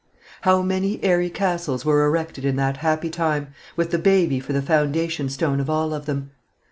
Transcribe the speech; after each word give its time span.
How 0.41 0.63
many 0.63 0.99
airy 1.03 1.29
castles 1.29 1.85
were 1.85 2.03
erected 2.07 2.43
in 2.43 2.55
that 2.55 2.77
happy 2.77 3.11
time, 3.11 3.49
with 3.75 3.91
the 3.91 3.99
baby 3.99 4.39
for 4.39 4.51
the 4.51 4.59
foundation 4.63 5.29
stone 5.29 5.59
of 5.59 5.69
all 5.69 5.93
of 5.93 6.07
them! 6.07 6.31